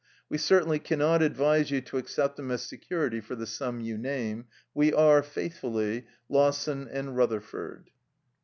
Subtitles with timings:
[0.29, 4.45] We certainly cannot advise you to accept them as security for the sum you name.
[4.73, 7.91] We are, faithfully, "Lawson & Rutherford."